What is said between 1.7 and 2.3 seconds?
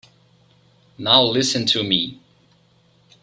me.